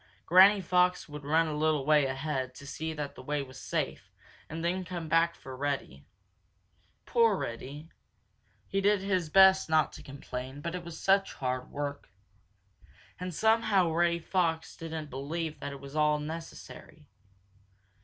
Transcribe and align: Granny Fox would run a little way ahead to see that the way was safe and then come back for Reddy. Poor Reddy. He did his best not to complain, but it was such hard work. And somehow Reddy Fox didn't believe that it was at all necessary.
Granny 0.25 0.61
Fox 0.61 1.07
would 1.07 1.23
run 1.23 1.45
a 1.45 1.55
little 1.55 1.85
way 1.85 2.07
ahead 2.07 2.55
to 2.55 2.65
see 2.65 2.91
that 2.91 3.13
the 3.13 3.21
way 3.21 3.43
was 3.43 3.61
safe 3.61 4.09
and 4.49 4.65
then 4.65 4.83
come 4.83 5.07
back 5.07 5.35
for 5.35 5.55
Reddy. 5.55 6.07
Poor 7.05 7.37
Reddy. 7.37 7.87
He 8.67 8.81
did 8.81 9.01
his 9.01 9.29
best 9.29 9.69
not 9.69 9.93
to 9.93 10.01
complain, 10.01 10.59
but 10.59 10.73
it 10.73 10.83
was 10.83 10.99
such 10.99 11.33
hard 11.35 11.69
work. 11.69 12.09
And 13.19 13.31
somehow 13.31 13.91
Reddy 13.91 14.17
Fox 14.17 14.75
didn't 14.75 15.11
believe 15.11 15.59
that 15.59 15.71
it 15.71 15.79
was 15.79 15.95
at 15.95 15.99
all 15.99 16.17
necessary. 16.17 17.05